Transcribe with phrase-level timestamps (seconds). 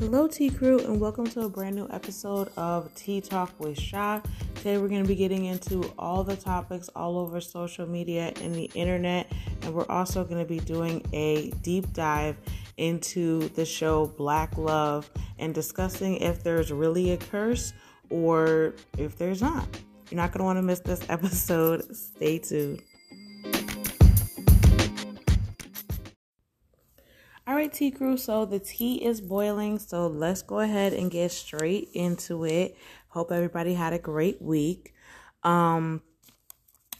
[0.00, 4.22] Hello, Tea Crew, and welcome to a brand new episode of Tea Talk with Sha.
[4.54, 8.54] Today, we're going to be getting into all the topics all over social media and
[8.54, 12.38] the internet, and we're also going to be doing a deep dive
[12.78, 17.74] into the show Black Love and discussing if there's really a curse
[18.08, 19.68] or if there's not.
[20.10, 21.94] You're not going to want to miss this episode.
[21.94, 22.80] Stay tuned.
[27.60, 28.16] Right, tea crew.
[28.16, 29.78] So the tea is boiling.
[29.78, 32.74] So let's go ahead and get straight into it.
[33.08, 34.94] Hope everybody had a great week.
[35.42, 36.00] Um,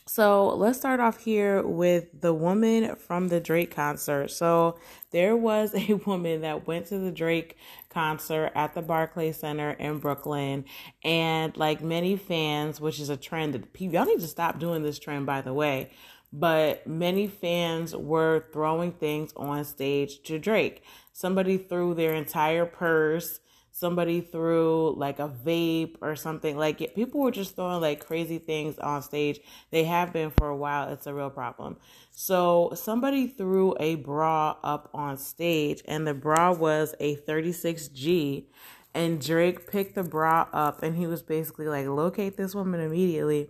[0.06, 4.30] so let's start off here with the woman from the Drake concert.
[4.32, 4.78] So
[5.12, 7.56] there was a woman that went to the Drake
[7.88, 10.66] concert at the Barclay Center in Brooklyn,
[11.02, 14.82] and like many fans, which is a trend that people y'all need to stop doing
[14.82, 15.90] this trend, by the way
[16.32, 20.82] but many fans were throwing things on stage to Drake.
[21.12, 23.40] Somebody threw their entire purse.
[23.72, 26.56] Somebody threw like a vape or something.
[26.56, 29.40] Like it, people were just throwing like crazy things on stage.
[29.70, 30.92] They have been for a while.
[30.92, 31.76] It's a real problem.
[32.10, 38.44] So somebody threw a bra up on stage, and the bra was a 36G.
[38.92, 43.48] And Drake picked the bra up, and he was basically like, "Locate this woman immediately."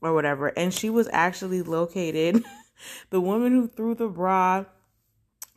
[0.00, 0.48] Or whatever.
[0.48, 2.44] And she was actually located.
[3.10, 4.64] the woman who threw the bra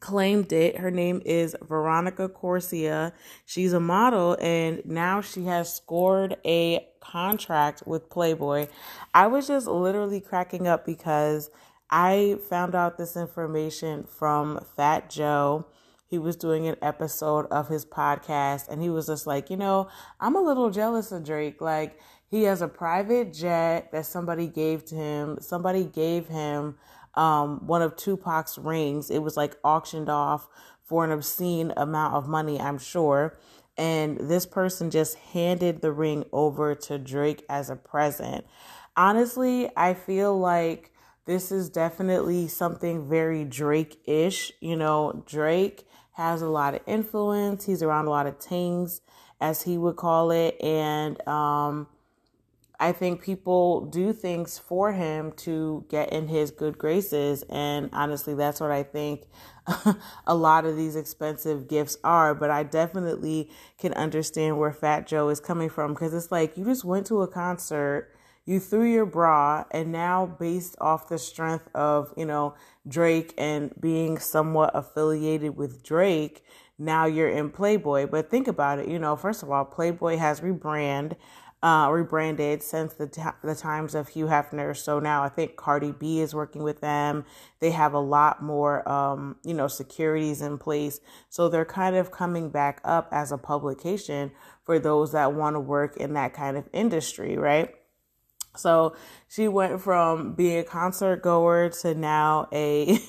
[0.03, 0.77] claimed it.
[0.77, 3.13] Her name is Veronica Corsia.
[3.45, 8.67] She's a model and now she has scored a contract with Playboy.
[9.13, 11.49] I was just literally cracking up because
[11.89, 15.67] I found out this information from Fat Joe.
[16.07, 19.87] He was doing an episode of his podcast and he was just like, you know,
[20.19, 21.61] I'm a little jealous of Drake.
[21.61, 21.97] Like,
[22.33, 25.37] he has a private jet that somebody gave to him.
[25.39, 26.79] Somebody gave him
[27.13, 29.11] um, one of Tupac's rings.
[29.11, 30.47] It was like auctioned off
[30.81, 33.37] for an obscene amount of money, I'm sure.
[33.77, 38.47] And this person just handed the ring over to Drake as a present.
[38.97, 40.91] Honestly, I feel like
[41.27, 44.51] this is definitely something very Drake ish.
[44.59, 49.01] You know, Drake has a lot of influence, he's around a lot of things,
[49.39, 50.59] as he would call it.
[50.59, 51.85] And, um,
[52.83, 57.45] I think people do things for him to get in his good graces.
[57.49, 59.21] And honestly, that's what I think
[60.27, 62.35] a lot of these expensive gifts are.
[62.35, 66.65] But I definitely can understand where Fat Joe is coming from because it's like you
[66.65, 68.13] just went to a concert,
[68.43, 72.53] you threw your bra, and now, based off the strength of, you know,
[72.85, 76.43] Drake and being somewhat affiliated with Drake,
[76.77, 78.07] now you're in Playboy.
[78.07, 81.15] But think about it, you know, first of all, Playboy has rebranded
[81.63, 84.75] uh, rebranded since the, t- the times of Hugh Hefner.
[84.75, 87.23] So now I think Cardi B is working with them.
[87.61, 90.99] They have a lot more, um, you know, securities in place.
[91.29, 94.33] So they're kind of coming back up as a publication
[94.65, 97.73] for those that want to work in that kind of industry, right?
[98.55, 98.95] So
[99.27, 102.99] she went from being a concert goer to now a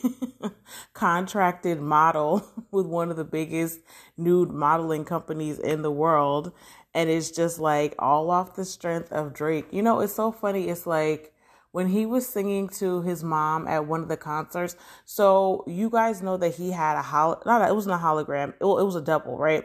[0.95, 3.81] contracted model with one of the biggest
[4.17, 6.53] nude modeling companies in the world
[6.95, 9.67] and it's just like all off the strength of Drake.
[9.71, 10.69] You know, it's so funny.
[10.69, 11.33] It's like
[11.73, 14.77] when he was singing to his mom at one of the concerts.
[15.05, 18.51] So you guys know that he had a hol not a, it wasn't a hologram.
[18.51, 19.65] It, it was a double, right?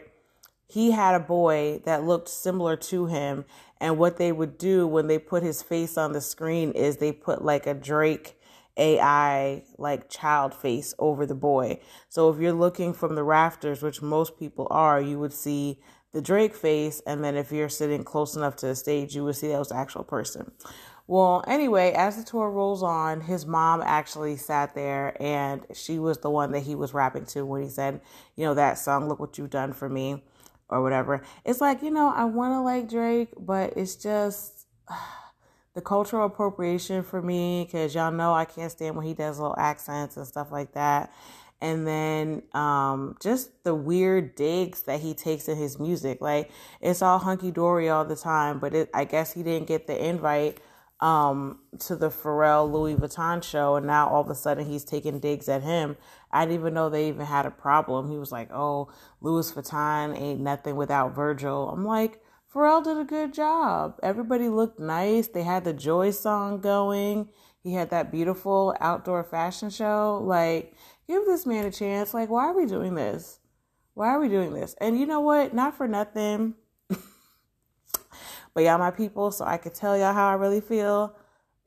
[0.66, 3.46] He had a boy that looked similar to him,
[3.80, 7.12] and what they would do when they put his face on the screen is they
[7.12, 8.40] put like a Drake
[8.78, 11.80] AI like child face over the boy.
[12.08, 15.80] So if you're looking from the rafters, which most people are, you would see
[16.14, 19.36] the Drake face, and then if you're sitting close enough to the stage, you would
[19.36, 20.52] see that was the actual person.
[21.08, 26.20] Well, anyway, as the tour rolls on, his mom actually sat there and she was
[26.20, 28.02] the one that he was rapping to when he said,
[28.36, 30.24] you know, that song, Look What You've Done for Me,
[30.70, 31.24] or whatever.
[31.46, 34.68] It's like, you know, I want to like Drake, but it's just
[35.74, 39.58] the cultural appropriation for me because y'all know I can't stand when he does little
[39.58, 41.12] accents and stuff like that
[41.62, 46.22] and then um, just the weird digs that he takes in his music.
[46.22, 46.52] Like
[46.82, 50.06] it's all hunky dory all the time, but it, I guess he didn't get the
[50.06, 50.60] invite
[51.02, 55.20] um, to the Pharrell Louis Vuitton show, and now all of a sudden he's taking
[55.20, 55.98] digs at him.
[56.32, 58.10] I didn't even know they even had a problem.
[58.10, 58.90] He was like, "Oh,
[59.22, 62.22] Louis Vuitton ain't nothing without Virgil." I'm like.
[62.52, 64.00] Pharrell did a good job.
[64.02, 65.28] Everybody looked nice.
[65.28, 67.30] They had the Joy song going.
[67.62, 70.20] He had that beautiful outdoor fashion show.
[70.24, 70.74] Like,
[71.10, 72.14] give this man a chance.
[72.14, 73.40] Like, why are we doing this?
[73.96, 74.76] Why are we doing this?
[74.80, 75.54] And you know what?
[75.54, 76.54] Not for nothing.
[76.88, 81.16] but y'all, my people, so I could tell y'all how I really feel.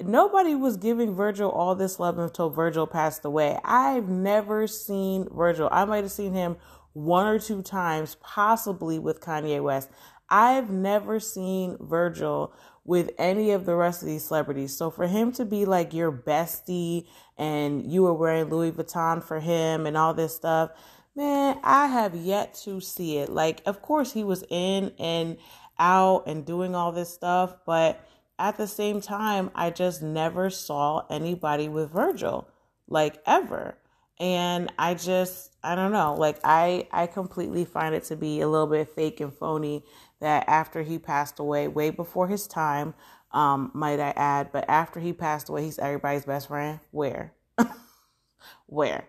[0.00, 3.58] Nobody was giving Virgil all this love until Virgil passed away.
[3.64, 5.68] I've never seen Virgil.
[5.70, 6.56] I might have seen him
[6.92, 9.90] one or two times, possibly with Kanye West.
[10.28, 12.54] I've never seen Virgil
[12.84, 14.76] with any of the rest of these celebrities.
[14.76, 19.40] So for him to be like your bestie and you were wearing Louis Vuitton for
[19.40, 20.70] him and all this stuff,
[21.14, 23.28] man, I have yet to see it.
[23.28, 25.36] Like, of course, he was in and
[25.78, 28.06] out and doing all this stuff, but
[28.38, 32.48] at the same time, I just never saw anybody with Virgil,
[32.88, 33.76] like ever.
[34.18, 38.48] And I just, I don't know, like I, I completely find it to be a
[38.48, 39.84] little bit fake and phony
[40.22, 42.94] that after he passed away, way before his time,
[43.32, 46.80] um, might I add, but after he passed away, he's everybody's best friend.
[46.92, 47.34] Where?
[48.66, 49.04] Where?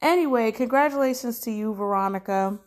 [0.00, 2.58] Anyway, congratulations to you, Veronica.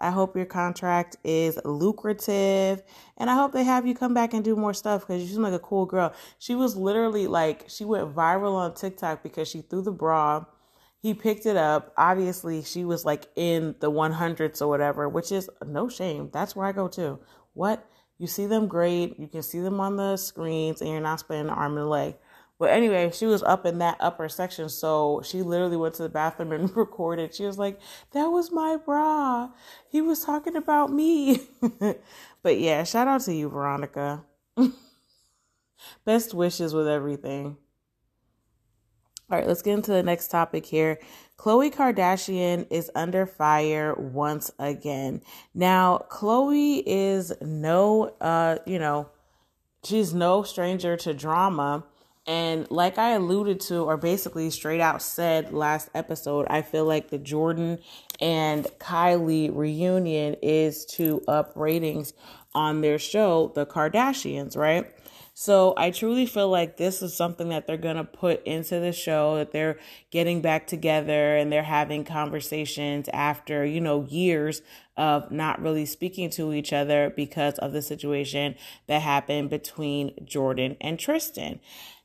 [0.00, 2.82] I hope your contract is lucrative
[3.16, 5.42] and I hope they have you come back and do more stuff because you seem
[5.42, 6.12] like a cool girl.
[6.38, 10.44] She was literally like, she went viral on TikTok because she threw the bra.
[11.04, 11.92] He picked it up.
[11.98, 16.30] Obviously, she was like in the 100s or whatever, which is no shame.
[16.32, 17.18] That's where I go to.
[17.52, 17.86] What?
[18.16, 19.20] You see them great.
[19.20, 21.86] You can see them on the screens and you're not spending an arm and a
[21.86, 22.14] leg.
[22.58, 26.08] But anyway, she was up in that upper section, so she literally went to the
[26.08, 27.34] bathroom and recorded.
[27.34, 27.78] She was like,
[28.12, 29.50] "That was my bra.
[29.90, 31.42] He was talking about me."
[32.42, 34.24] but yeah, shout out to you, Veronica.
[36.06, 37.58] Best wishes with everything.
[39.30, 40.98] All right, let's get into the next topic here.
[41.38, 45.22] Khloe Kardashian is under fire once again.
[45.54, 49.08] Now, Khloe is no uh, you know,
[49.82, 51.84] she's no stranger to drama
[52.26, 57.10] and like I alluded to, or basically straight out said last episode, I feel like
[57.10, 57.82] the Jordyn
[58.18, 62.14] and Kylie reunion is to up ratings
[62.54, 64.86] on their show, The Kardashians, right?
[65.36, 68.92] So I truly feel like this is something that they're going to put into the
[68.92, 69.78] show, that they're
[70.12, 74.62] getting back together and they're having conversations after, you know, years
[74.96, 78.54] of not really speaking to each other because of the situation
[78.86, 81.58] that happened between Jordyn and Tristan.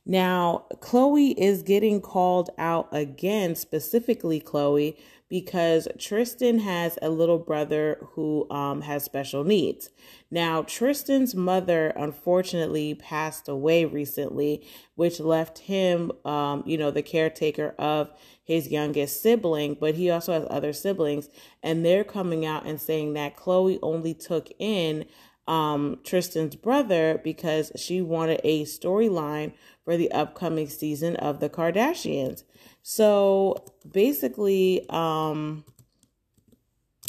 [0.04, 4.96] Now, Khloe is getting called out again, specifically Khloe,
[5.30, 9.88] because Tristan has a little brother who um, has special needs.
[10.30, 14.66] Now, Tristan's mother unfortunately passed away recently,
[14.96, 18.10] which left him, um, you know, the caretaker of
[18.42, 21.28] his youngest sibling, but he also has other siblings.
[21.62, 25.04] And they're coming out and saying that Khloe only took in
[25.46, 29.52] um, Tristan's brother because she wanted a storyline
[29.84, 32.42] for the upcoming season of The Kardashians.
[32.82, 35.64] So basically, um,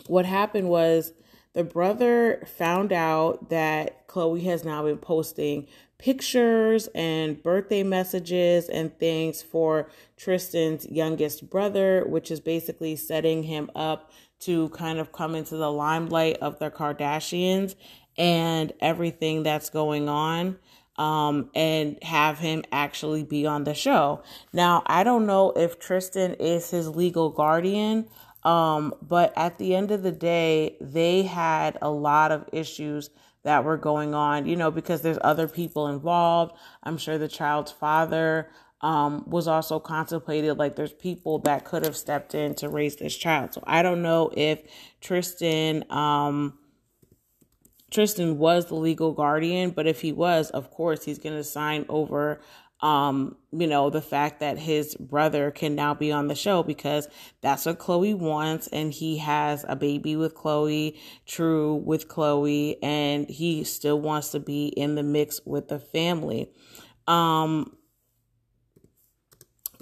[0.07, 1.13] what happened was
[1.53, 8.97] the brother found out that Khloe has now been posting pictures and birthday messages and
[8.97, 15.35] things for Tristan's youngest brother, which is basically setting him up to kind of come
[15.35, 17.75] into the limelight of the Kardashians
[18.17, 20.57] and everything that's going on
[20.97, 24.23] um, and have him actually be on the show.
[24.53, 28.07] Now, I don't know if Tristan is his legal guardian,
[28.43, 33.09] um, but at the end of the day, they had a lot of issues
[33.43, 36.53] that were going on, you know, because there's other people involved.
[36.83, 38.49] I'm sure the child's father
[38.81, 40.57] um, was also contemplated.
[40.57, 43.53] Like there's people that could have stepped in to raise this child.
[43.53, 44.61] So I don't know if
[45.01, 46.57] Tristan, um,
[47.91, 51.85] Tristan was the legal guardian, but if he was, of course, he's going to sign
[51.89, 52.39] over
[52.81, 57.07] um, you know, the fact that his brother can now be on the show because
[57.41, 58.67] that's what Khloe wants.
[58.67, 64.39] And he has a baby with Khloe, True with Khloe, and he still wants to
[64.39, 66.49] be in the mix with the family.
[67.07, 67.77] Um,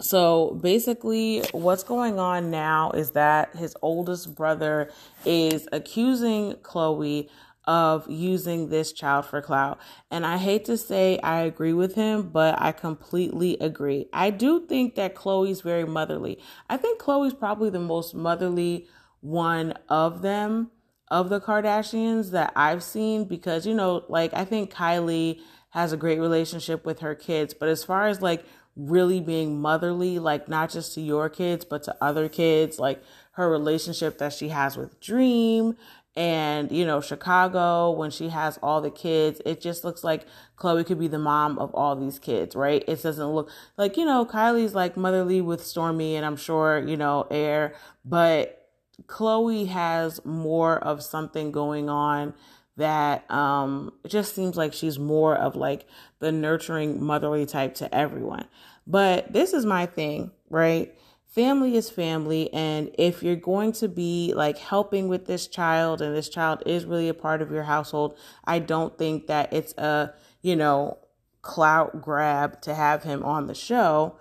[0.02, 4.92] so basically, what's going on now is that his oldest brother
[5.26, 7.30] is accusing Khloe
[7.70, 9.80] of using this child for clout.
[10.10, 14.08] And I hate to say I agree with him, but I completely agree.
[14.12, 16.40] I do think that Khloe's very motherly.
[16.68, 18.88] I think Khloe's probably the most motherly
[19.22, 20.72] one of them,
[21.12, 25.98] of the Kardashians that I've seen, because, you know, like I think Kylie has a
[25.98, 28.46] great relationship with her kids, but as far as like
[28.76, 33.50] really being motherly, like not just to your kids, but to other kids, like her
[33.50, 35.78] relationship that she has with Dream
[36.16, 40.26] and you know chicago when she has all the kids it just looks like
[40.58, 42.84] khloe could be the mom of all these kids right?
[42.88, 46.98] It doesn't look like you know kylie's like motherly with stormi and i'm sure you
[46.98, 47.74] know aire
[48.04, 48.68] but
[49.06, 52.34] khloe has more of something going on
[52.76, 55.86] that um it just seems like she's more of like
[56.20, 58.46] the nurturing motherly type to everyone.
[58.86, 60.94] But this is my thing right
[61.40, 66.16] family is family and if you're going to be like helping with this child and
[66.16, 70.14] this child is really a part of your household i don't think that it's a
[70.42, 70.98] you know
[71.42, 74.18] clout grab to have him on the show.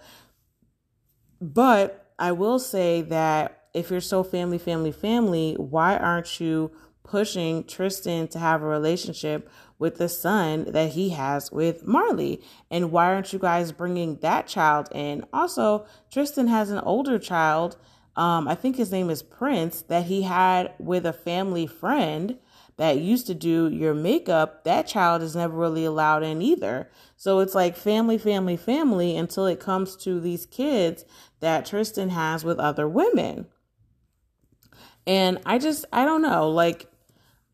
[1.40, 6.72] But i will say that if you're so family family family why aren't you
[7.04, 9.48] pushing tristan to have a relationship
[9.78, 12.42] with the son that he has with Marley.
[12.70, 15.24] And why aren't you guys bringing that child in?
[15.32, 17.76] Also, Tristan has an older child.
[18.16, 22.38] Um, I think his name is Prince that he had with a family friend
[22.76, 24.64] that used to do your makeup.
[24.64, 26.90] That child is never really allowed in either.
[27.16, 31.04] So it's like family, family, family until it comes to these kids
[31.40, 33.46] that Tristan has with other women.
[35.06, 36.86] And I just, I don't know, like,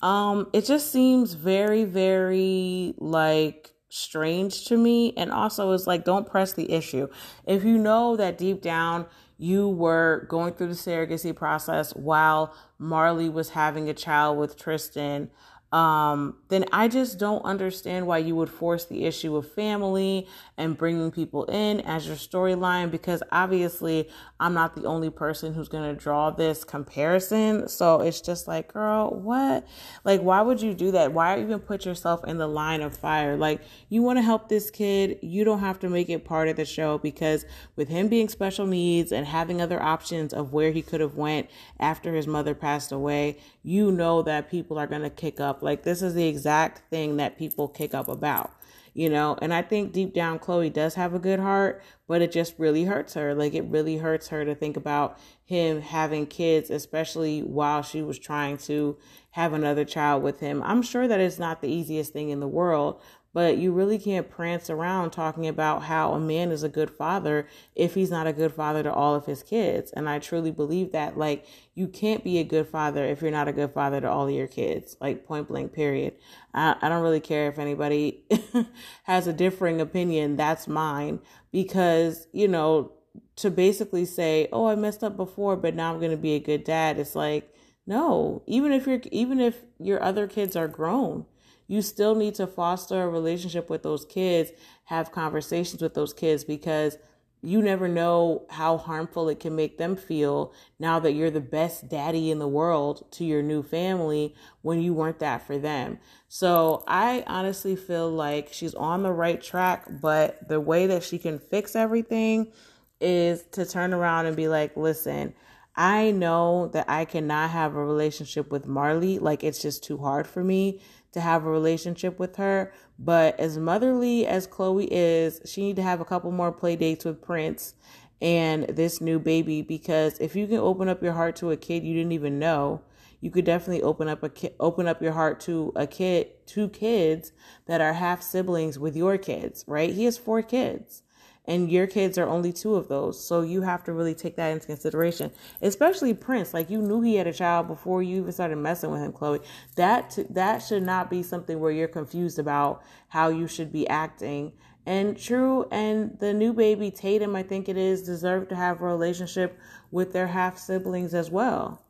[0.05, 5.15] um, it just seems very, very like strange to me.
[5.17, 7.09] And also, it's like, don't press the issue.
[7.47, 9.07] If you know that deep down
[9.37, 15.31] you were going through the surrogacy process while Marley was having a child with Tristan,
[15.75, 20.79] um, then I just don't understand why you would force the issue of family and
[20.79, 25.93] bringing people in as your storyline because obviously I'm not the only person who's going
[25.93, 27.67] to draw this comparison.
[27.67, 29.67] So it's just like, girl, what?
[30.05, 31.13] Like, why would you do that?
[31.13, 33.37] Why even put yourself in the line of fire?
[33.37, 36.55] Like, you want to help this kid, you don't have to make it part of
[36.55, 40.83] the show because with him being special needs and having other options of where he
[40.83, 41.51] could have went
[41.81, 45.83] after his mother passed away, you know that people are going to kick up like
[45.83, 48.53] this is the exact thing that people kick up about,
[48.93, 49.37] you know?
[49.43, 52.85] And I think deep down khloe does have a good heart, but it just really
[52.85, 53.35] hurts her.
[53.35, 58.19] Like it really hurts her to think about him having kids, especially while she was
[58.19, 58.97] trying to
[59.31, 60.63] have another child with him.
[60.63, 63.01] I'm sure that it's not the easiest thing in the world,
[63.35, 67.49] but you really can't prance around talking about how a man is a good father
[67.75, 69.91] if he's not a good father to all of his kids.
[69.91, 71.19] And I truly believe that.
[71.19, 74.29] Like, you can't be a good father if you're not a good father to all
[74.29, 76.15] of your kids, like, point blank, period.
[76.55, 78.25] I, I don't really care if anybody
[79.03, 80.37] has a differing opinion.
[80.37, 81.19] That's mine.
[81.51, 82.93] Because, you know,
[83.37, 86.41] to basically say, oh, I messed up before, but now I'm going to be a
[86.41, 87.53] good dad, it's like,
[87.85, 91.27] no, even if you're, even if your other kids are grown,
[91.67, 94.51] you still need to foster a relationship with those kids,
[94.85, 96.99] have conversations with those kids because
[97.45, 101.89] you never know how harmful it can make them feel now that you're the best
[101.89, 105.99] daddy in the world to your new family when you weren't that for them.
[106.29, 111.19] So I honestly feel like she's on the right track, but the way that she
[111.19, 112.51] can fix everything
[112.99, 115.35] is to turn around and be like, listen,
[115.77, 119.19] I know that I cannot have a relationship with Marley.
[119.19, 120.81] Like, it's just too hard for me
[121.13, 122.73] to have a relationship with her.
[122.99, 127.05] But as motherly as Khloe is, she need to have a couple more play dates
[127.05, 127.75] with Prince
[128.21, 131.85] and this new baby because if you can open up your heart to a kid
[131.85, 132.83] you didn't even know,
[133.21, 136.69] you could definitely open up a ki- open up your heart to a kid, two
[136.69, 137.33] kids
[137.67, 139.91] that are half siblings with your kids, right?
[139.95, 141.04] He has four kids
[141.47, 143.23] and your kids are only two of those.
[143.23, 146.55] So you have to really take that into consideration, especially Prince.
[146.55, 149.45] Like you knew he had a child before you even started messing with him, Khloe.
[149.77, 154.53] That that should not be something where you're confused about how you should be acting.
[154.87, 158.85] And true, and the new baby Tatum, I think it is, deserve to have a
[158.85, 159.59] relationship
[159.91, 161.81] with their half siblings as well.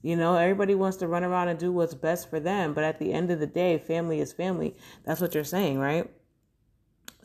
[0.00, 2.98] You know, everybody wants to run around and do what's best for them, but at
[2.98, 4.76] the end of the day, family is family.
[5.04, 6.10] That's what you're saying, right?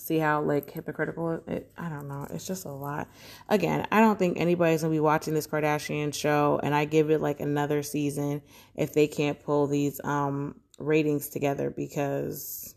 [0.03, 3.07] See how like hypocritical it i don't know it's just a lot
[3.47, 7.21] again i don't think anybody's gonna be watching this kardashian show and i give it
[7.21, 8.41] like another season
[8.75, 12.75] if they can't pull these um ratings together because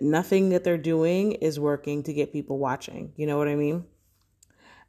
[0.00, 3.82] nothing that they're doing is working to get people watching you know what i mean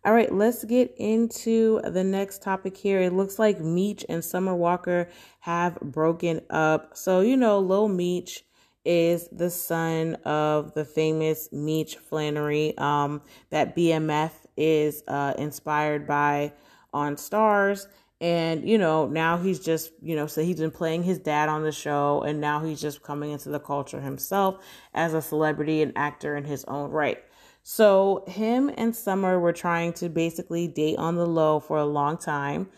[0.05, 3.01] all right, let's get into the next topic here.
[3.01, 5.09] It looks like Meech and Summer Walker
[5.41, 6.95] have broken up.
[6.95, 8.45] So, you know, Lil Meech
[8.87, 16.53] is the son of the famous Meech Flenory um, that BMF is uh, inspired by
[16.93, 17.87] on Starz.
[18.21, 21.63] And, you know, now he's just, you know, so he's been playing his dad on
[21.63, 24.63] the show, and now he's just coming into the culture himself
[24.93, 27.23] as a celebrity and actor in his own right.
[27.61, 32.17] So, him and Summer were trying to basically date on the low for a long
[32.17, 32.69] time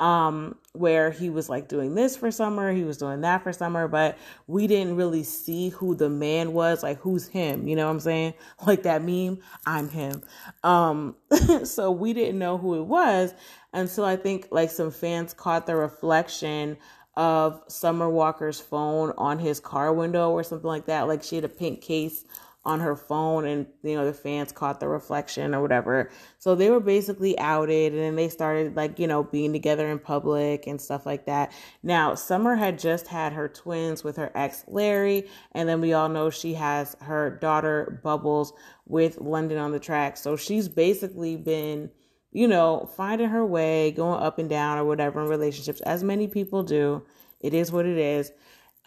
[0.00, 3.88] um where he was like doing this for summer he was doing that for summer
[3.88, 4.16] but
[4.46, 8.00] we didn't really see who the man was like who's him you know what i'm
[8.00, 8.34] saying?
[8.66, 10.22] Like that meme i'm him.
[10.62, 11.16] Um
[11.64, 13.34] so we didn't know who it was
[13.72, 16.76] until i think like some fans caught the reflection
[17.18, 21.08] of summer walker's phone on his car window or something like that.
[21.08, 22.24] Like she had a pink case
[22.64, 26.10] on her phone and you know the fans caught the reflection or whatever.
[26.38, 29.98] So they were basically outed and then they started like you know being together in
[29.98, 31.52] public and stuff like that.
[31.82, 36.08] Now summer had just had her twins with her ex larry and then we all
[36.08, 38.52] know she has her daughter bubbles
[38.86, 40.16] with london on the track.
[40.16, 41.90] So she's basically been
[42.32, 46.26] you know finding her way going up and down or whatever in relationships as many
[46.26, 47.04] people do.
[47.40, 48.32] It is what it is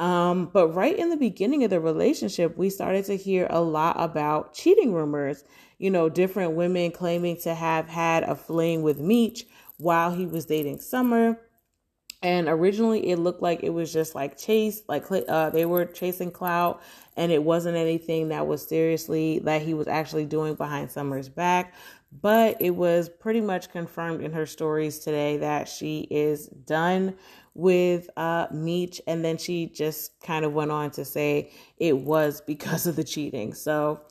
[0.02, 3.96] um, but right in the beginning of the relationship, we started to hear a lot
[4.00, 5.44] about cheating rumors.
[5.78, 9.46] You know, different women claiming to have had a fling with Meech
[9.78, 11.40] while he was dating Summer.
[12.24, 16.32] And originally, it looked like it was just like chase, like uh, they were chasing
[16.32, 16.82] clout,
[17.16, 21.76] and it wasn't anything that was seriously that he was actually doing behind Summer's back.
[22.22, 27.16] But it was pretty much confirmed in her stories today that she is done
[27.54, 32.42] with uh Meech and then she just kind of went on to say it was
[32.42, 33.54] because of the cheating.
[33.54, 34.02] So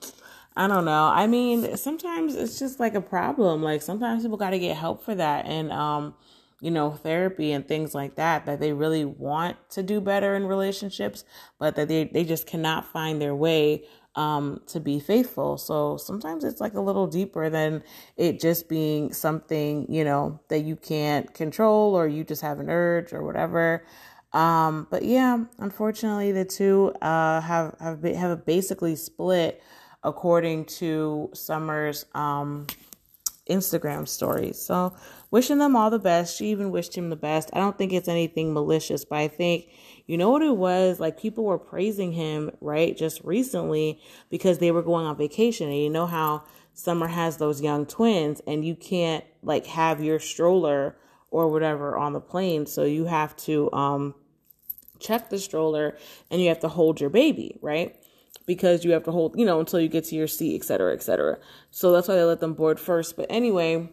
[0.56, 1.04] I don't know.
[1.04, 3.62] I mean, sometimes it's just like a problem.
[3.62, 6.14] Like sometimes people got to get help for that and um
[6.62, 10.44] you know, therapy and things like that that they really want to do better in
[10.46, 11.24] relationships,
[11.58, 13.84] but that they they just cannot find their way
[14.16, 15.56] um, to be faithful.
[15.56, 17.82] So sometimes it's like a little deeper than
[18.16, 22.70] it just being something, you know, that you can't control or you just have an
[22.70, 23.84] urge or whatever.
[24.32, 29.62] Um, but yeah, unfortunately, the two uh, have have have basically split
[30.04, 32.66] according to Summer's um,
[33.50, 34.58] Instagram stories.
[34.58, 34.94] So
[35.30, 36.36] wishing them all the best.
[36.36, 37.50] She even wished him the best.
[37.52, 39.68] I don't think it's anything malicious, but I think
[40.06, 40.98] you know what it was?
[40.98, 42.96] Like people were praising him, right?
[42.96, 45.68] Just recently because they were going on vacation.
[45.68, 50.18] And you know how Summer has those young twins and you can't like have your
[50.18, 50.96] stroller
[51.30, 52.66] or whatever on the plane.
[52.66, 54.14] So you have to um
[54.98, 55.96] check the stroller
[56.30, 57.99] and you have to hold your baby, right?
[58.54, 60.92] Because you have to hold, you know, until you get to your seat, et cetera,
[60.92, 61.38] et cetera.
[61.70, 63.16] So that's why they let them board first.
[63.16, 63.88] But anyway,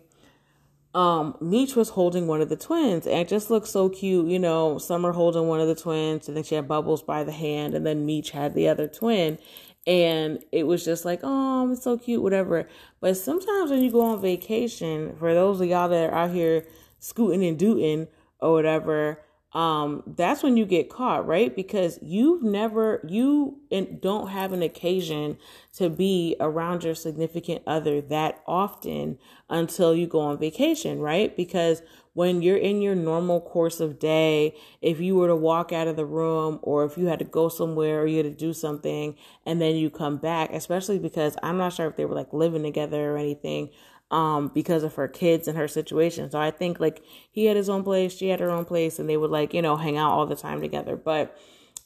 [0.96, 4.28] um, Meech was holding one of the twins, and it just looked so cute.
[4.28, 7.32] You know, Summer holding one of the twins, and then she had Bubbles by the
[7.32, 9.38] hand, and then Meech had the other twin,
[9.86, 12.67] and it was just like, oh, it's so cute, whatever.
[13.00, 16.65] But sometimes when you go on vacation, for those of y'all that are out here
[16.98, 18.08] scooting and dooting
[18.39, 19.22] or whatever,
[19.58, 21.56] um, that's when you get caught, right?
[21.56, 23.58] Because you've never, you
[24.00, 25.36] don't have an occasion
[25.78, 29.17] to be around your significant other that often
[29.50, 31.36] until you go on vacation, right?
[31.36, 31.82] Because
[32.17, 35.95] when you're in your normal course of day, if you were to walk out of
[35.95, 39.15] the room or if you had to go somewhere or you had to do something
[39.45, 42.63] and then you come back, especially because I'm not sure if they were like living
[42.63, 43.69] together or anything,
[44.10, 46.32] um because of her kids and her situation.
[46.32, 49.08] So I think like he had his own place, she had her own place and
[49.08, 50.95] they would like, you know, hang out all the time together.
[50.95, 51.38] But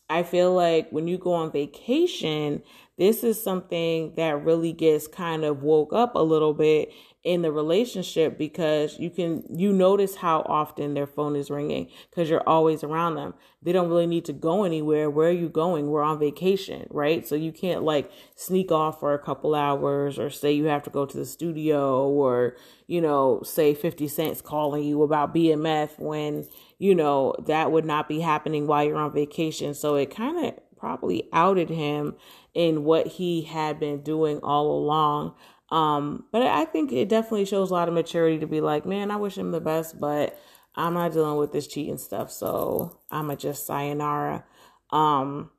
[0.09, 2.63] I feel like when you go on vacation,
[2.97, 7.51] this is something that really gets kind of woke up a little bit in the
[7.51, 12.83] relationship because you can you notice how often their phone is ringing because you're always
[12.83, 13.33] around them.
[13.61, 15.07] They don't really need to go anywhere.
[15.07, 15.89] Where are you going?
[15.89, 17.27] We're on vacation right?
[17.27, 20.89] So you can't like sneak off for a couple hours or say you have to
[20.89, 22.55] go to the studio or
[22.87, 26.47] you know say 50 Cent's calling you about bmf when
[26.79, 29.75] you know that would not be happening while you're on vacation.
[29.75, 32.15] So it kind of probably outed him
[32.55, 35.35] in what he had been doing all along
[35.71, 39.09] um, but I think it definitely shows a lot of maturity to be like, man,
[39.09, 40.37] I wish him the best, but
[40.75, 44.43] I'm not dealing with this cheating stuff, so I'ma just sayonara.
[44.89, 45.49] Um,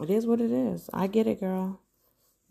[0.00, 0.88] it is what it is.
[0.92, 1.80] I get it, girl.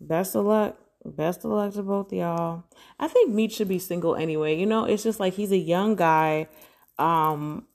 [0.00, 0.78] Best of luck.
[1.04, 2.64] Best of luck to both y'all.
[3.00, 4.56] I think Meech should be single anyway.
[4.56, 6.46] You know, it's just like he's a young guy.
[6.98, 7.66] Um,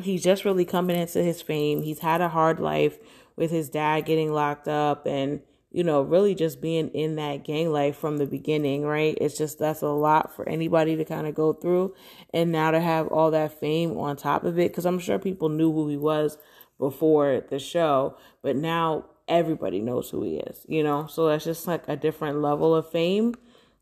[0.00, 1.82] he's just really coming into his fame.
[1.82, 2.96] He's had a hard life
[3.34, 7.70] with his dad getting locked up and you know, really just being in that gang
[7.70, 9.16] life from the beginning, right?
[9.20, 11.94] It's just that's a lot for anybody to kind of go through.
[12.32, 15.48] And now to have all that fame on top of it, because I'm sure people
[15.48, 16.38] knew who he was
[16.78, 21.06] before the show, but now everybody knows who he is, you know?
[21.06, 23.34] So that's just like a different level of fame.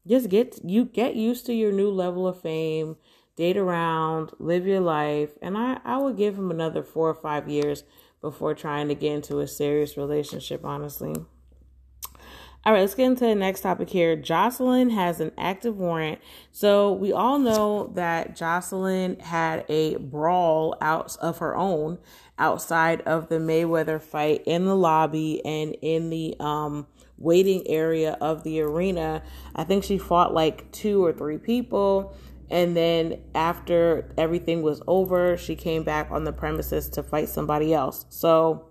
[0.06, 2.96] Just get you get used to your new level of fame,
[3.36, 5.30] date around, live your life.
[5.40, 7.84] And I, I would give him another four or five years
[8.20, 11.14] before trying to get into a serious relationship, honestly.
[12.66, 14.16] All right, let's get into the next topic here.
[14.16, 16.18] Joseline has an active warrant.
[16.50, 21.98] So we all know that Joseline had a brawl out of her own
[22.40, 28.42] outside of the Mayweather fight in the lobby and in the um, waiting area of
[28.42, 29.22] the arena.
[29.54, 32.16] I think she fought like two or three people.
[32.50, 37.72] And then after everything was over, she came back on the premises to fight somebody
[37.72, 38.06] else.
[38.08, 38.70] So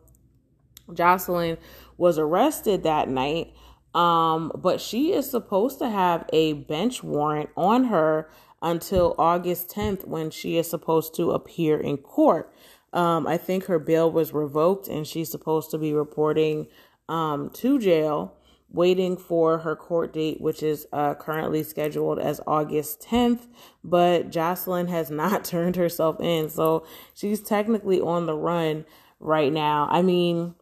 [0.89, 1.57] Joseline
[1.95, 3.53] was arrested that night
[3.95, 8.29] Um, but she is supposed to have a bench warrant on her
[8.61, 12.53] until August 10th when she is supposed to appear in court.
[12.91, 16.67] Um, I think her bail was revoked and she's supposed to be reporting
[17.07, 18.35] um, to jail,
[18.69, 23.47] waiting for her court date, which is uh, currently scheduled as August 10th.
[23.81, 26.49] But Joseline has not turned herself in.
[26.49, 28.85] So she's technically on the run
[29.21, 29.87] right now.
[29.89, 30.55] I mean,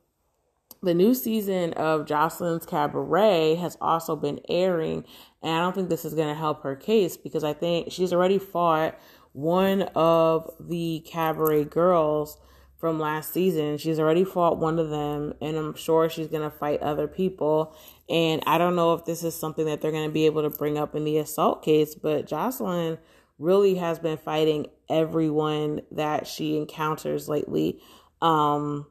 [0.84, 5.06] the new season of Joseline's Cabaret has also been airing,
[5.42, 8.14] and I don't think this is going to help her case because I think she's
[8.14, 9.00] already fought
[9.32, 12.38] one of the Cabaret girls
[12.78, 13.78] from last season.
[13.78, 17.74] She's already fought one of them, and I'm sure she's going to fight other people.
[18.10, 20.50] And I don't know if this is something that they're going to be able to
[20.50, 22.98] bring up in the assault case, but Joseline
[23.40, 27.80] really has been fighting everyone that she encounters lately.
[28.22, 28.88] Um,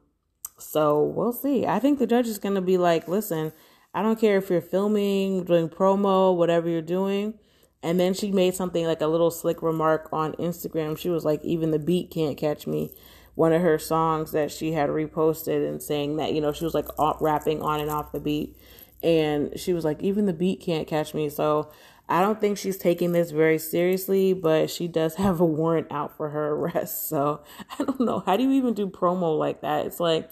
[0.63, 1.65] so we'll see.
[1.65, 3.51] I think the judge is going to be like, listen,
[3.93, 7.35] I don't care if you're filming, doing promo, whatever you're doing.
[7.83, 10.97] And then she made something like a little slick remark on Instagram.
[10.97, 12.91] She was like, even the beat can't catch me.
[13.35, 16.73] One of her songs that she had reposted and saying that, you know, she was
[16.73, 16.87] like
[17.19, 18.55] rapping on and off the beat.
[19.01, 21.27] And she was like, even the beat can't catch me.
[21.29, 21.71] So
[22.09, 26.15] I don't think she's taking this very seriously, but she does have a warrant out
[26.15, 27.07] for her arrest.
[27.07, 27.41] So
[27.79, 28.23] I don't know.
[28.25, 29.85] How do you even do promo like that?
[29.85, 30.29] It's like,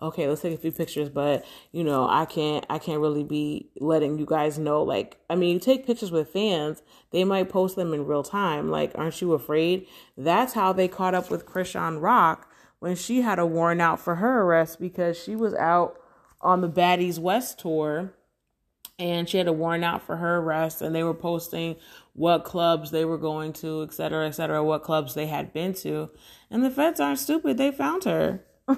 [0.00, 3.70] okay, let's take a few pictures, but you know, I can't I can't really be
[3.80, 7.76] letting you guys know like I mean, you take pictures with fans, they might post
[7.76, 8.70] them in real time.
[8.70, 9.86] Like, aren't you afraid?
[10.16, 14.16] That's how they caught up with Chrisean Rock when she had a warrant out for
[14.16, 15.96] her arrest because she was out
[16.40, 18.12] on the Baddies West tour
[18.98, 21.76] and she had a warrant out for her arrest and they were posting
[22.12, 25.74] what clubs they were going to et cetera et cetera what clubs they had been
[25.74, 26.10] to.
[26.50, 27.58] And the feds aren't stupid.
[27.58, 28.44] They found her.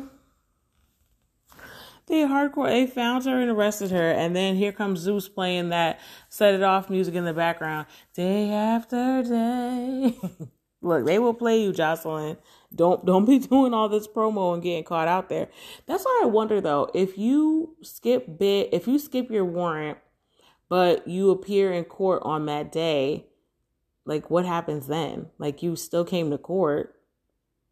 [2.06, 4.12] They hardcore they found her and arrested her.
[4.12, 5.98] And then here comes zeus playing that
[6.28, 7.86] set it off music in the background.
[8.14, 10.16] Day after day.
[10.82, 12.36] Look they will play you joseline.
[12.72, 15.48] Don't don't be doing all this promo and getting caught out there.
[15.86, 19.98] That's why i wonder though if you skip bit if you skip your warrant
[20.68, 23.26] but you appear in court on that day,
[24.04, 25.26] like what happens then?
[25.38, 26.94] Like you still came to court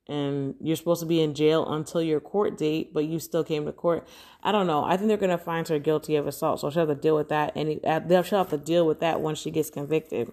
[0.07, 3.65] and you're supposed to be in jail until your court date, but you still came
[3.65, 4.07] to court.
[4.43, 4.85] I don't know.
[4.85, 7.31] I think they're gonna find her guilty of assault, so she'll have to deal with
[7.31, 10.31] that, and they'll she'll have to deal with that once she gets convicted.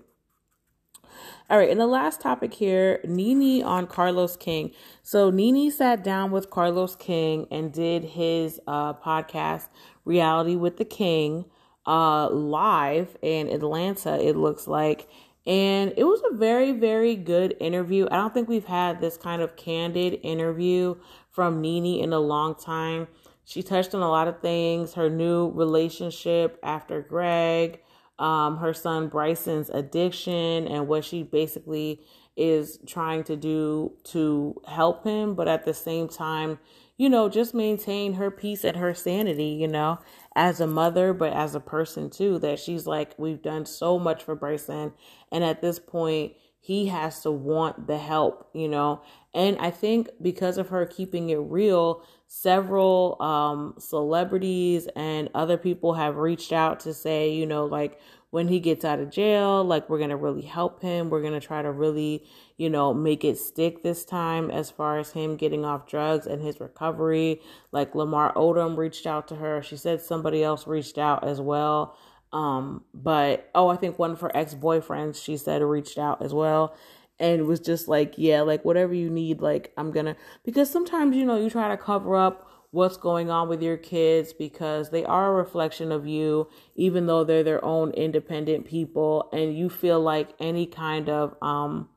[1.50, 4.72] All right, and the last topic here, Nene on Carlos King.
[5.04, 9.68] So Nene sat down with Carlos King and did his uh, podcast,
[10.06, 11.46] Reality with the King
[11.86, 15.10] uh, live in Atlanta, it looks like.
[15.46, 18.08] And it was a very, very good interview.
[18.12, 20.96] I don't think we've had this kind of candid interview
[21.32, 23.08] from Nene in a long time.
[23.44, 27.80] She touched on a lot of things her new relationship after Greg,
[28.20, 32.02] um, her son Bryson's addiction, and what she basically
[32.38, 36.60] is trying to do to help him, but at the same time,
[36.98, 40.00] you know, just maintain her peace and her sanity, you know
[40.36, 44.24] as a mother, but as a person too, that she's like, we've done so much
[44.24, 44.94] for Bryson.
[45.32, 49.02] And at this point, he has to want the help, you know.
[49.34, 55.96] And I think because of her keeping it real, several um, celebrities and other people
[55.96, 58.00] have reached out to say, you know, like
[58.32, 61.10] when he gets out of jail, like we're going to really help him.
[61.10, 62.26] We're going to try to really,
[62.58, 66.42] you know, make it stick this time as far as him getting off drugs and
[66.42, 67.42] his recovery.
[67.72, 69.62] Like Lamar Odom reached out to her.
[69.62, 71.98] She said somebody else reached out as well.
[72.34, 76.34] Um, but oh, I think one of her ex boyfriends, she said, reached out as
[76.34, 76.76] well
[77.22, 81.24] and was just like, yeah, like whatever you need, like I'm gonna because sometimes you
[81.24, 85.30] know you try to cover up what's going on with your kids because they are
[85.30, 90.30] a reflection of you, even though they're their own independent people, and you feel like
[90.40, 91.90] any kind of um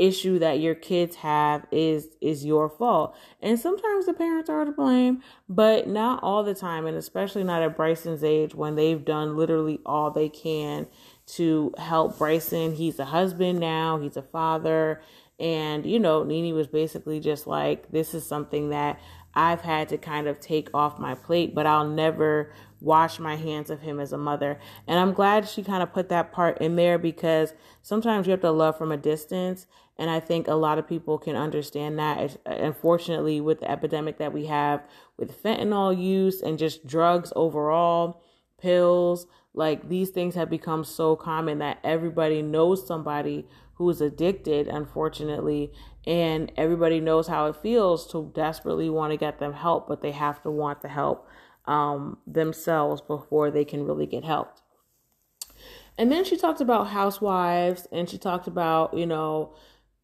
[0.00, 3.14] issue that your kids have is is your fault.
[3.42, 7.62] And sometimes the parents are to blame, but not all the time and especially not
[7.62, 10.86] at Bryson's age when they've done literally all they can
[11.34, 12.74] to help Bryson.
[12.74, 15.02] He's a husband now, he's a father,
[15.38, 18.98] and you know, Nene was basically just like this is something that
[19.34, 23.70] I've had to kind of take off my plate, but I'll never wash my hands
[23.70, 24.58] of him as a mother.
[24.86, 28.40] And I'm glad she kind of put that part in there because sometimes you have
[28.40, 29.66] to love from a distance.
[29.96, 32.38] And I think a lot of people can understand that.
[32.46, 34.82] Unfortunately, with the epidemic that we have
[35.16, 38.22] with fentanyl use and just drugs overall,
[38.58, 45.72] pills, like these things have become so common that everybody knows somebody who's addicted, unfortunately,
[46.06, 50.12] and everybody knows how it feels to desperately want to get them help, but they
[50.12, 51.28] have to want the help
[51.66, 54.56] um, themselves before they can really get help.
[55.98, 59.52] And then she talked about housewives and she talked about, you know,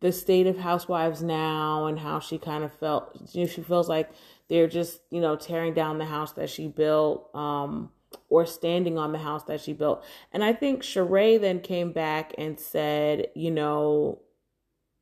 [0.00, 3.88] the state of housewives now and how she kind of felt, you know, she feels
[3.88, 4.10] like
[4.48, 7.90] they're just, you know, tearing down the house that she built um,
[8.28, 10.04] or standing on the house that she built.
[10.32, 14.20] And I think Sheree then came back and said, you know,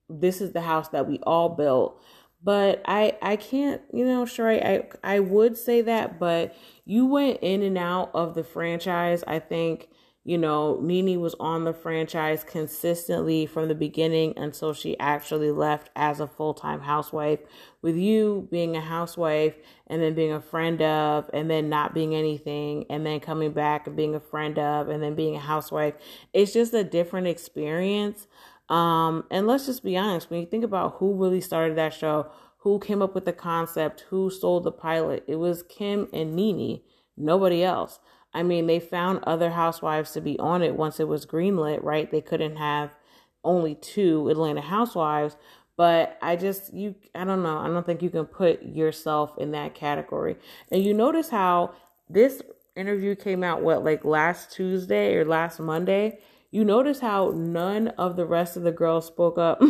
[0.08, 2.00] this is the house that we all built
[2.44, 7.38] but I I can't, you know, sure I I would say that, but you went
[7.40, 9.24] in and out of the franchise.
[9.26, 9.88] I think,
[10.24, 15.88] you know, Nene was on the franchise consistently from the beginning until she actually left
[15.96, 17.40] as a full-time housewife.
[17.80, 22.14] With you being a housewife and then being a friend of and then not being
[22.14, 25.94] anything and then coming back and being a friend of and then being a housewife,
[26.34, 28.26] it's just a different experience.
[28.68, 32.30] Um, and let's just be honest, when you think about who really started that show,
[32.58, 36.80] who came up with the concept, who sold the pilot, it was Kim and Nene,
[37.16, 37.98] nobody else.
[38.32, 42.10] I mean, they found other housewives to be on it once it was greenlit, right?
[42.10, 42.96] They couldn't have
[43.44, 45.36] only two Atlanta housewives,
[45.76, 47.58] but I just you I don't know.
[47.58, 50.36] I don't think you can put yourself in that category.
[50.72, 51.74] And you notice how
[52.08, 52.42] this
[52.76, 56.18] interview came out what like last Tuesday or last Monday
[56.54, 59.60] you notice how none of the rest of the girls spoke up.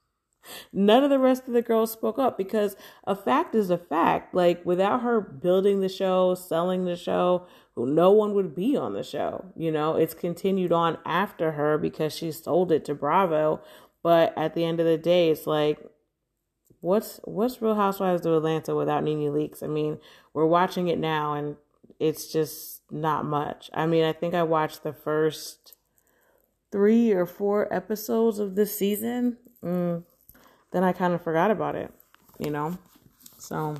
[0.72, 4.34] none of the rest of the girls spoke up because a fact is a fact.
[4.34, 9.02] Like without her building the show, selling the show, no one would be on the
[9.02, 9.46] show.
[9.56, 13.62] You know, it's continued on after her because she sold it to Bravo.
[14.02, 15.78] But at the end of the day, it's like,
[16.80, 19.62] what's what's Real Housewives of Atlanta without Nene Leakes?
[19.62, 19.98] I mean,
[20.34, 21.56] we're watching it now, and
[21.98, 23.70] it's just not much.
[23.72, 25.76] I mean, I think I watched the first
[26.70, 30.02] three or four episodes of this season, mm,
[30.72, 31.92] then I kind of forgot about it,
[32.38, 32.78] you know?
[33.38, 33.76] So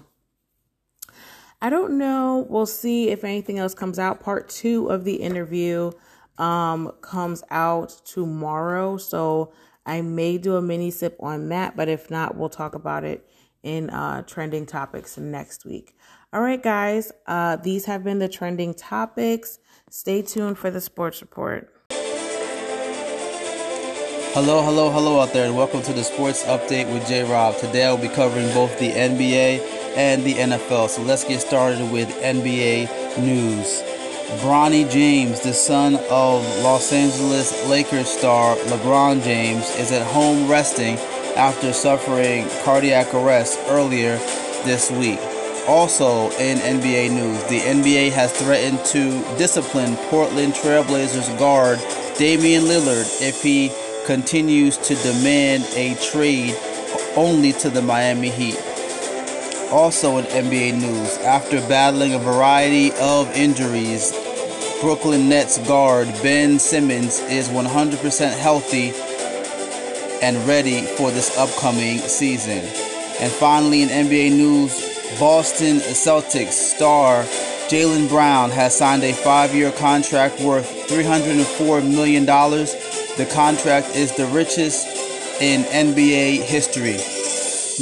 [1.63, 2.47] I don't know.
[2.49, 4.21] We'll see if anything else comes out.
[4.21, 5.93] Part two of the interview
[6.39, 8.97] um, comes out tomorrow.
[8.97, 9.53] So
[9.85, 13.29] I may do a mini sip on that, but if not, we'll talk about it
[13.63, 15.95] in uh, trending topics next week.
[16.33, 19.59] All right, guys, uh, these have been the trending topics.
[19.91, 21.73] Stay tuned for the sports report.
[24.33, 27.57] Hello, hello, hello out there, and welcome to the Sports Update with J Rob.
[27.57, 30.89] Today I'll be covering both the NBA and the NFL.
[30.89, 33.83] So let's get started with NBA news.
[34.41, 40.95] Bronny James, the son of Los Angeles Lakers star LeBron James, is at home resting
[41.35, 44.17] after suffering cardiac arrest earlier
[44.63, 45.19] this week.
[45.67, 51.81] Also in NBA news, the NBA has threatened to discipline Portland Trailblazers guard
[52.17, 53.73] Damian Lillard if he
[54.11, 56.53] continues to demand a trade
[57.15, 58.59] only to the Miami Heat.
[59.71, 64.11] Also in NBA news, after battling a variety of injuries,
[64.81, 68.91] Brooklyn Nets guard Ben Simmons is 100% healthy
[70.27, 72.65] and ready for this upcoming season.
[73.21, 74.73] And finally, in NBA news,
[75.21, 77.23] Boston Celtics star
[77.71, 82.27] Jaylen Brown has signed a five year contract worth $304 million
[83.17, 84.87] the contract is the richest
[85.41, 86.99] in NBA history.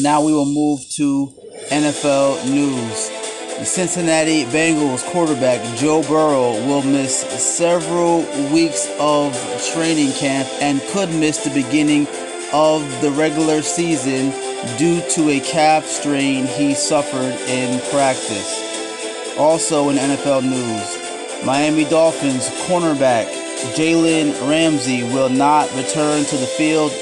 [0.02, 1.32] Now we will move to
[1.70, 3.10] NFL news.
[3.58, 8.20] The Cincinnati Bengals quarterback Joe Burrow will miss several
[8.52, 9.34] weeks of
[9.74, 12.06] training camp and could miss the beginning
[12.52, 14.30] of the regular season
[14.78, 19.36] due to a calf strain he suffered in practice.
[19.38, 23.26] Also in NFL news, Miami Dolphins cornerback
[23.74, 26.92] Jalen Ramsey will not return to the field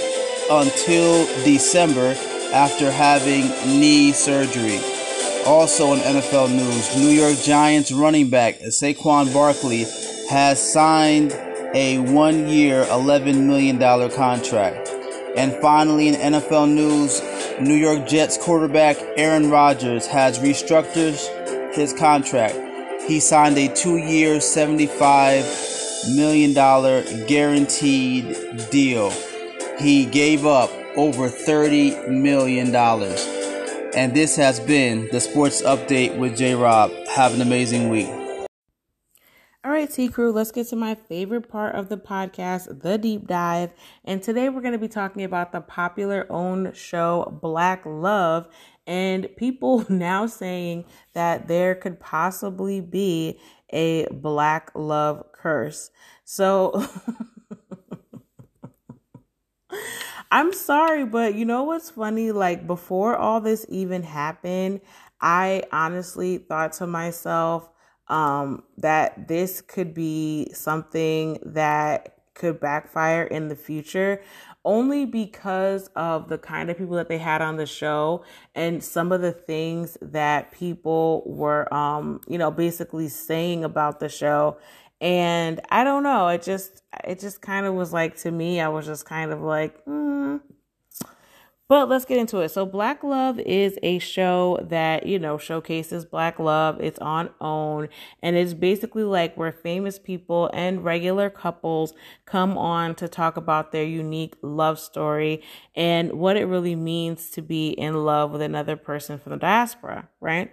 [0.51, 2.17] until December
[2.53, 4.81] after having knee surgery.
[5.47, 9.85] Also in NFL news, New York Giants running back Saquon Barkley
[10.31, 11.33] has signed
[11.75, 13.79] a one year, $11 million
[14.11, 14.89] contract.
[15.37, 17.21] And finally, in NFL news,
[17.61, 22.57] New York Jets quarterback Aaron Rodgers has restructured his contract.
[23.07, 25.45] He signed a two year, 75
[26.15, 28.37] million dollar guaranteed
[28.71, 29.11] deal.
[29.79, 33.25] He gave up over 30 million dollars.
[33.95, 36.91] And this has been the sports update with J Rob.
[37.09, 38.09] Have an amazing week.
[39.67, 43.27] All right, Tea Crew, let's get to my favorite part of the podcast, the deep
[43.27, 43.71] dive.
[44.05, 48.47] And today we're going to be talking about the popular OWN show Black Love
[48.87, 55.91] and people now saying that there could possibly be a black love curse.
[56.25, 56.85] So
[60.31, 62.33] I'm sorry, but you know what's funny?
[62.33, 64.81] Like before all this even happened,
[65.21, 67.71] I honestly thought to myself
[68.09, 74.23] um, that this could be something that could backfire in the future
[74.67, 78.23] only because of the kind of people that they had on the show
[78.55, 84.09] and some of the things that people were um you know basically saying about the
[84.11, 84.59] show.
[84.99, 88.69] And i don't know it just it just kind of was like to me i
[88.69, 90.41] was just kind of like mm,
[91.69, 92.51] but let's get into it.
[92.51, 96.81] So, Black Love is a show that, you know, showcases Black love.
[96.81, 97.89] It's on OWN,
[98.23, 101.93] and it's basically like where famous people and regular couples
[102.25, 105.43] come on to talk about their unique love story
[105.75, 110.09] and what it really means to be in love with another person from the diaspora,
[110.21, 110.53] right?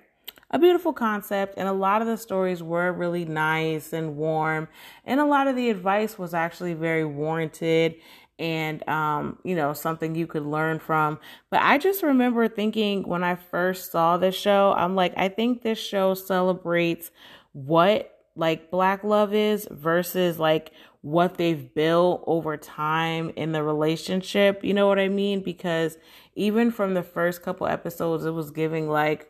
[0.53, 4.67] a beautiful concept and a lot of the stories were really nice and warm
[5.03, 7.95] and a lot of the advice was actually very warranted
[8.39, 11.19] and um, you know something you could learn from.
[11.49, 15.61] But i just remember thinking when i first saw this show i'm like i think
[15.61, 17.11] this show celebrates
[17.53, 24.63] what like black love is versus like what they've built over time in the relationship.
[24.63, 25.41] You know what i mean?
[25.41, 25.97] Because
[26.35, 29.29] even from the first couple episodes it was giving like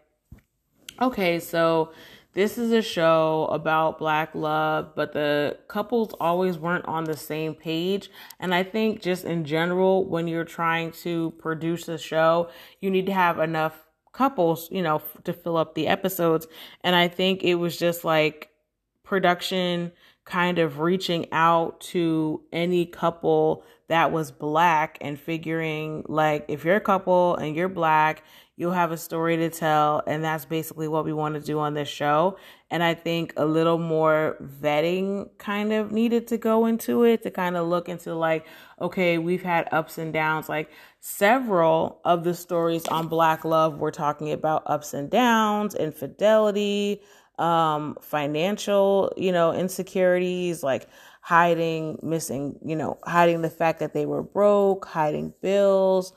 [1.02, 1.92] okay so
[2.34, 7.54] this is a show about black love, but the couples always weren't on the same
[7.54, 8.10] page.
[8.40, 12.50] And I think just in general, when you're trying to produce a show,
[12.82, 16.48] you need to have enough couples, you know, to fill up the episodes.
[16.82, 18.50] And I think it was just like
[19.04, 19.92] production
[20.26, 26.78] kind of reaching out to any couple that was black and figuring like if you're
[26.78, 28.24] a couple and you're black
[28.56, 31.74] you'll have a story to tell and that's basically what we want to do on
[31.74, 32.38] this show.
[32.70, 37.32] And i think a little more vetting kind of needed to go into it to
[37.32, 38.46] kind of look into like
[38.82, 40.50] okay we've had ups and downs.
[40.50, 47.02] Like several of the stories on black love were talking about ups and downs infidelity
[47.40, 50.88] um financial you know insecurities like
[51.22, 56.14] hiding missing you know hiding the fact that they were broke hiding bills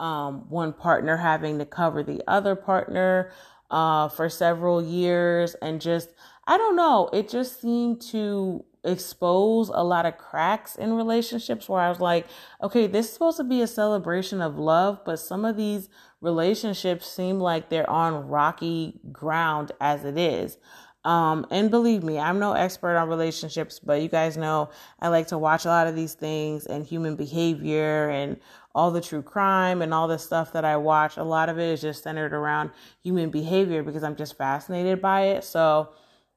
[0.00, 3.30] um, one partner having to cover the other partner
[3.70, 5.54] uh, for several years.
[5.62, 6.10] And just,
[6.46, 11.82] I don't know, it just seemed to expose a lot of cracks in relationships where
[11.82, 12.26] I was like,
[12.62, 15.88] okay, this is supposed to be a celebration of love, but some of these
[16.22, 20.56] relationships seem like they're on rocky ground as it is.
[21.04, 24.68] Um, and believe me, I'm no expert on relationships, but you guys know
[25.00, 28.36] I like to watch a lot of these things and human behavior and
[28.74, 31.16] all the true crime and all the stuff that I watch.
[31.16, 32.70] A lot of it is just centered around
[33.02, 35.44] human behavior because I'm just fascinated by it.
[35.44, 35.90] So,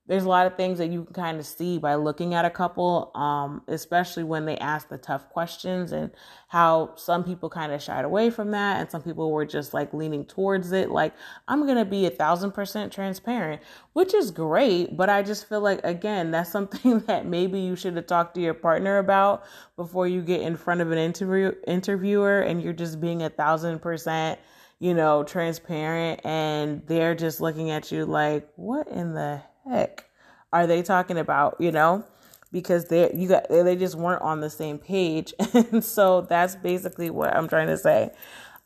[0.05, 2.49] there's a lot of things that you can kind of see by looking at a
[2.49, 6.11] couple, um, especially when they ask the tough questions and
[6.49, 9.93] how some people kind of shied away from that and some people were just like
[9.93, 10.91] leaning towards it.
[10.91, 11.13] Like,
[11.47, 13.61] I'm going to be a thousand percent transparent,
[13.93, 14.97] which is great.
[14.97, 18.41] But I just feel like, again, that's something that maybe you should have talked to
[18.41, 19.45] your partner about
[19.77, 23.79] before you get in front of an interview interviewer and you're just being a thousand
[23.79, 24.39] percent
[24.79, 30.05] you know, transparent and they're just looking at you like, what in the heck
[30.51, 32.05] are they talking about, you know?
[32.51, 35.33] Because they you got they just weren't on the same page.
[35.53, 38.11] And so that's basically what I'm trying to say.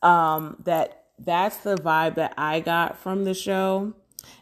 [0.01, 3.93] Um that that's the vibe that I got from the show.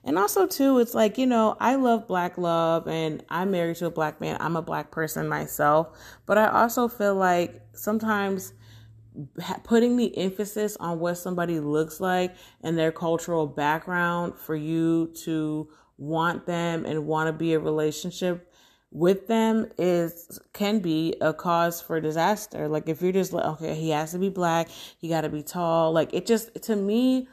[0.04, 3.86] And also too, it's like, you know, I love black love and I'm married to
[3.86, 4.38] a black man.
[4.40, 5.90] I'm a black person myself,
[6.26, 8.54] but I also feel like sometimes
[9.64, 15.70] putting the emphasis on what somebody looks like and their cultural background for you to
[15.98, 18.52] want them and want to be a relationship
[18.92, 22.68] with them is can be a cause for disaster.
[22.68, 25.44] Like if you're just like, okay, he has to be black, he got to be
[25.44, 25.92] tall.
[25.92, 27.28] Like it just to me,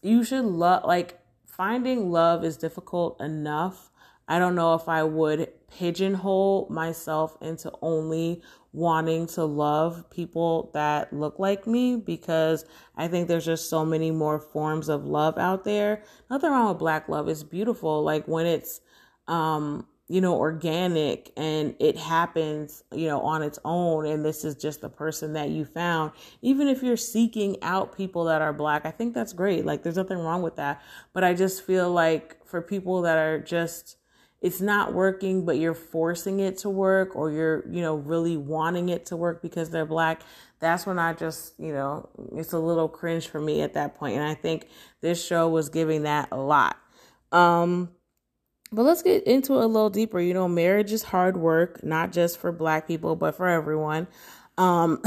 [0.00, 3.90] you should love like finding love is difficult enough.
[4.28, 11.12] I don't know if I would pigeonhole myself into only wanting to love people that
[11.12, 12.64] look like me because
[12.96, 16.02] I think there's just so many more forms of love out there.
[16.30, 17.28] Nothing wrong with black love.
[17.28, 18.02] It's beautiful.
[18.02, 18.80] Like when it's,
[19.28, 24.06] um, you know, organic and it happens, you know, on its own.
[24.06, 26.12] And this is just the person that you found.
[26.40, 29.64] Even if you're seeking out people that are black, I think that's great.
[29.66, 30.82] Like there's nothing wrong with that.
[31.12, 33.96] But I just feel like for people that are just,
[34.42, 38.88] it's not working, but you're forcing it to work or you're, you know, really wanting
[38.88, 40.22] it to work because they're black,
[40.58, 44.16] that's when I just, you know, it's a little cringe for me at that point.
[44.16, 44.66] And I think
[45.00, 46.76] this show was giving that a lot.
[47.30, 47.90] Um,
[48.72, 50.18] but let's get into it a little deeper.
[50.18, 54.08] You know, marriage is hard work, not just for black people, but for everyone.
[54.58, 55.00] Um,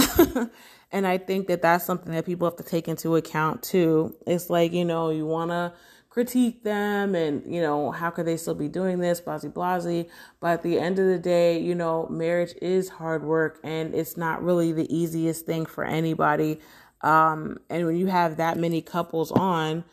[0.93, 4.15] and I think that that's something that people have to take into account too.
[4.25, 5.73] It's like, you know, you want to
[6.16, 10.09] critique them and, you know, how could they still be doing this, blasey blasey.
[10.39, 14.16] But at the end of the day, you know, marriage is hard work and it's
[14.16, 16.61] not really the easiest thing for anybody.
[17.01, 19.84] Um, and when you have that many couples on,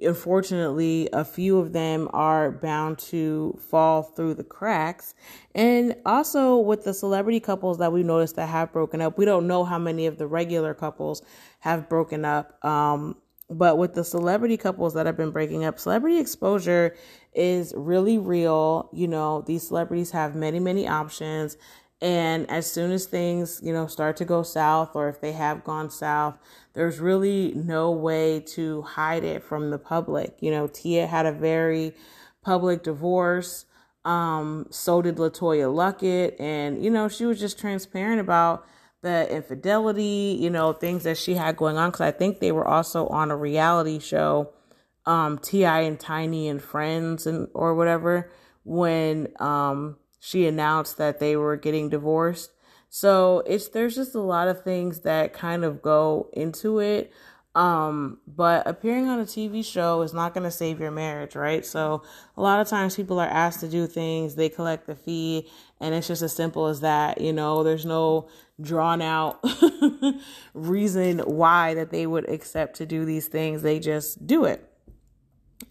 [0.00, 5.16] unfortunately, a few of them are bound to fall through the cracks.
[5.52, 9.48] And also with the celebrity couples that we've noticed that have broken up, we don't
[9.48, 11.22] know how many of the regular couples
[11.58, 12.64] have broken up.
[12.64, 13.16] Um,
[13.52, 16.96] but with the celebrity couples that have been breaking up, celebrity exposure
[17.34, 18.88] is really real.
[18.92, 21.56] You know, these celebrities have many, many options.
[22.00, 25.62] And as soon as things, you know, start to go south, or if they have
[25.62, 26.36] gone south,
[26.72, 30.36] there's really no way to hide it from the public.
[30.40, 31.94] You know, Tia had a very
[32.42, 33.66] public divorce.
[34.04, 36.40] Um, so did LeToya Luckett.
[36.40, 38.66] And, you know, she was just transparent about
[39.02, 41.92] the infidelity, you know, things that she had going on.
[41.92, 44.52] Cause I think they were also on a reality show,
[45.06, 45.80] um, T.I.
[45.80, 48.30] and Tiny and Friends and, or whatever,
[48.64, 52.52] when, um, she announced that they were getting divorced.
[52.88, 57.12] So it's there's just a lot of things that kind of go into it.
[57.54, 61.66] Um, but appearing on a TV show is not going to save your marriage, right?
[61.66, 62.02] So
[62.36, 65.48] a lot of times people are asked to do things, they collect the fee,
[65.80, 67.20] and it's just as simple as that.
[67.20, 68.28] You know, there's no
[68.62, 69.44] drawn out
[70.54, 73.62] reason why that they would accept to do these things.
[73.62, 74.68] They just do it.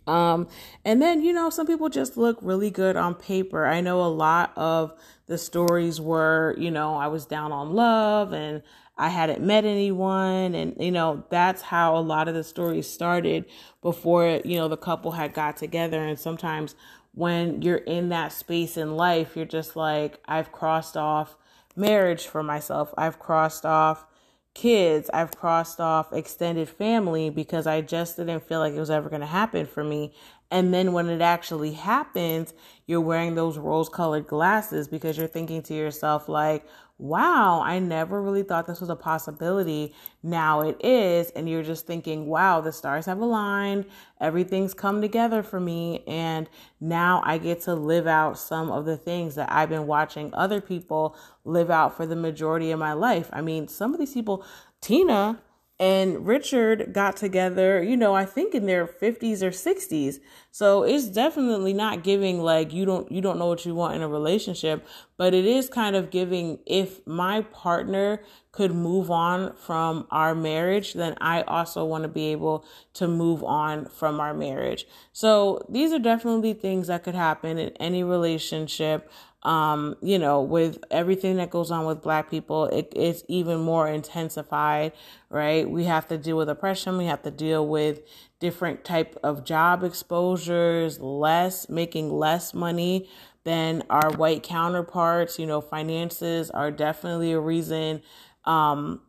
[0.07, 0.47] Um,
[0.83, 3.65] and then, you know, some people just look really good on paper.
[3.65, 4.93] I know a lot of
[5.27, 8.63] the stories were, you know, I was down on love and
[8.97, 10.55] I hadn't met anyone.
[10.55, 13.45] And, you know, that's how a lot of the stories started
[13.81, 16.01] before, you know, the couple had got together.
[16.01, 16.75] And sometimes
[17.13, 21.35] when you're in that space in life, you're just like, I've crossed off
[21.81, 22.93] marriage for myself.
[22.97, 24.05] I've crossed off
[24.53, 29.09] kids, I've crossed off extended family because I just didn't feel like it was ever
[29.09, 30.13] going to happen for me.
[30.49, 32.53] And then when it actually happens,
[32.85, 36.65] you're wearing those rose colored glasses because you're thinking to yourself, like,
[37.01, 39.93] wow, I never really thought this was a possibility.
[40.21, 41.31] Now it is.
[41.31, 43.85] And you're just thinking, wow, the stars have aligned.
[44.19, 46.03] Everything's come together for me.
[46.05, 46.47] And
[46.79, 50.61] now I get to live out some of the things that I've been watching other
[50.61, 53.29] people live out for the majority of my life.
[53.33, 54.45] I mean, some of these people,
[54.79, 55.41] Tina,
[55.81, 60.19] and Richard got together, you know, I think in their 50s or 60s.
[60.51, 64.03] So it's definitely not giving like you don't you don't know what you want in
[64.03, 64.85] a relationship,
[65.17, 68.21] but it is kind of giving if my partner
[68.51, 72.63] could move on from our marriage, then I also want to be able
[72.93, 74.85] to move on from our marriage.
[75.13, 79.09] So these are definitely things that could happen in any relationship
[79.43, 83.87] um, you know, with everything that goes on with black people, it, it's even more
[83.87, 84.93] intensified,
[85.29, 85.67] right?
[85.69, 86.97] We have to deal with oppression.
[86.97, 88.01] We have to deal with
[88.39, 93.09] different type of job exposures, less, making less money
[93.43, 95.39] than our white counterparts.
[95.39, 98.03] You know, finances are definitely a reason,
[98.45, 99.01] um,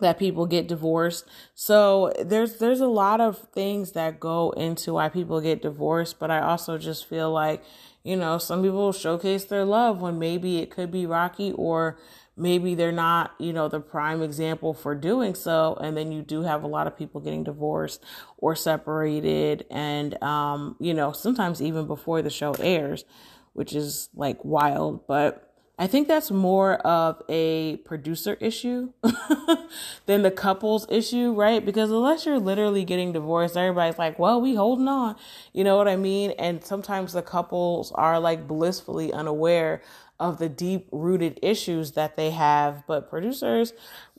[0.00, 1.26] that people get divorced.
[1.54, 6.30] So there's there's a lot of things that go into why people get divorced, but
[6.30, 7.62] I also just feel like
[8.02, 11.98] you know, some people showcase their love when maybe it could be rocky or
[12.36, 15.76] maybe they're not, you know, the prime example for doing so.
[15.80, 18.02] And then you do have a lot of people getting divorced
[18.38, 19.66] or separated.
[19.70, 23.04] And, um, you know, sometimes even before the show airs,
[23.52, 25.06] which is like wild.
[25.06, 25.49] But
[25.80, 28.92] I think that's more of a producer issue
[30.04, 31.64] than the couple's issue, right?
[31.64, 35.16] Because unless you're literally getting divorced, everybody's like, well, we holding on.
[35.54, 36.32] You know what I mean?
[36.32, 39.80] And sometimes the couples are like blissfully unaware
[40.18, 42.86] of the deep rooted issues that they have.
[42.86, 43.72] But producers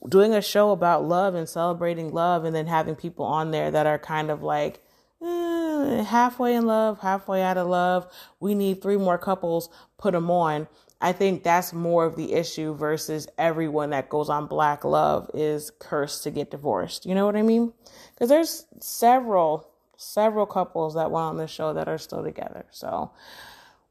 [0.09, 3.85] doing a show about love and celebrating love and then having people on there that
[3.85, 4.83] are kind of like,
[5.21, 8.11] eh, halfway in love, halfway out of love.
[8.39, 10.67] We need three more couples, put them on.
[11.01, 15.71] I think that's more of the issue versus everyone that goes on Black Love is
[15.79, 17.07] cursed to get divorced.
[17.07, 17.73] You know what I mean?
[18.13, 22.65] Because there's several, several couples that went on the show that are still together.
[22.69, 23.11] So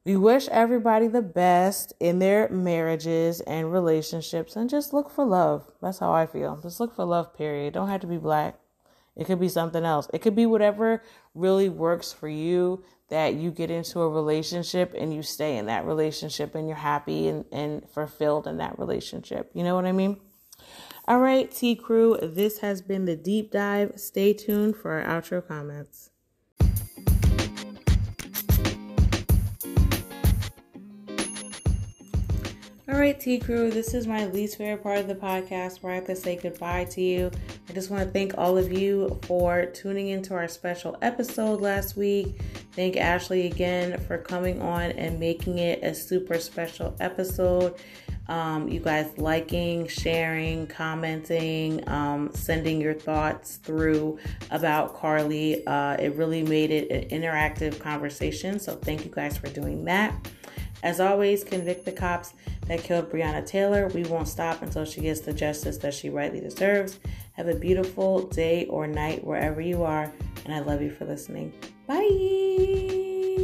[0.04, 5.70] we wish everybody the best in their marriages and relationships and just look for love.
[5.82, 6.60] That's how I feel.
[6.62, 7.74] Just look for love, period.
[7.74, 8.54] Don't have to be black.
[9.16, 10.08] It could be something else.
[10.14, 11.02] It could be whatever
[11.34, 15.84] really works for you that you get into a relationship and you stay in that
[15.84, 19.50] relationship and you're happy and, and fulfilled in that relationship.
[19.52, 20.18] You know what I mean?
[21.08, 23.94] All right, Tea Crew, this has been the deep dive.
[23.96, 26.09] Stay tuned for our outro comments.
[32.90, 35.94] All right, Tea Crew, this is my least favorite part of the podcast where I
[35.94, 37.30] have to say goodbye to you.
[37.68, 41.96] I just want to thank all of you for tuning into our special episode last
[41.96, 42.40] week.
[42.72, 47.76] Thank Ashley again for coming on and making it a super special episode.
[48.26, 54.18] Um, you guys liking, sharing, commenting, um, sending your thoughts through
[54.50, 55.64] about Carly.
[55.64, 58.58] Uh, it really made it an interactive conversation.
[58.58, 60.28] So, thank you guys for doing that.
[60.82, 62.34] As always, convict the cops
[62.66, 63.88] that killed Breonna Taylor.
[63.88, 66.98] We won't stop until she gets the justice that she rightly deserves.
[67.32, 70.12] Have a beautiful day or night wherever you are,
[70.44, 71.52] and I love you for listening.
[71.86, 73.39] Bye.